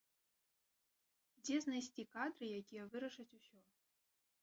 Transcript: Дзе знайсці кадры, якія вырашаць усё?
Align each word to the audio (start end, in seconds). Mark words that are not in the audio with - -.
Дзе 1.43 1.55
знайсці 1.67 2.07
кадры, 2.17 2.45
якія 2.63 2.83
вырашаць 2.97 3.31
усё? 3.43 3.57